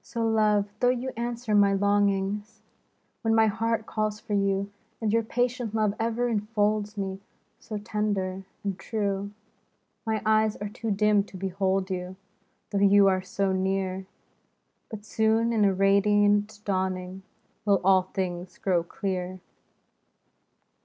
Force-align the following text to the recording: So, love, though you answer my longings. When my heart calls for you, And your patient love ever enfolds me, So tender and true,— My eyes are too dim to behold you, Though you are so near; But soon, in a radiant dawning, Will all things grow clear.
So, 0.00 0.24
love, 0.24 0.68
though 0.78 0.90
you 0.90 1.08
answer 1.16 1.52
my 1.52 1.72
longings. 1.72 2.62
When 3.22 3.34
my 3.34 3.46
heart 3.48 3.84
calls 3.84 4.20
for 4.20 4.32
you, 4.34 4.70
And 5.00 5.12
your 5.12 5.24
patient 5.24 5.74
love 5.74 5.92
ever 5.98 6.28
enfolds 6.28 6.96
me, 6.96 7.18
So 7.58 7.76
tender 7.76 8.44
and 8.62 8.78
true,— 8.78 9.32
My 10.06 10.22
eyes 10.24 10.54
are 10.58 10.68
too 10.68 10.92
dim 10.92 11.24
to 11.24 11.36
behold 11.36 11.90
you, 11.90 12.14
Though 12.70 12.78
you 12.78 13.08
are 13.08 13.22
so 13.22 13.50
near; 13.52 14.06
But 14.88 15.04
soon, 15.04 15.52
in 15.52 15.64
a 15.64 15.74
radiant 15.74 16.60
dawning, 16.64 17.24
Will 17.64 17.80
all 17.82 18.02
things 18.02 18.58
grow 18.58 18.84
clear. 18.84 19.40